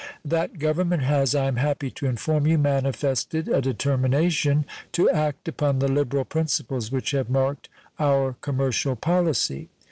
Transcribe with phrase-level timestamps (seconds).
[0.25, 5.77] That Government has, I am happy to inform you, manifested a determination to act upon
[5.77, 9.69] the liberal principles which have marked our commercial policy.